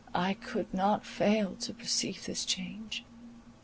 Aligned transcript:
I 0.15 0.33
could 0.33 0.73
not 0.73 1.05
fail 1.05 1.55
to 1.57 1.75
perceive 1.75 2.25
this 2.25 2.43
change. 2.43 3.05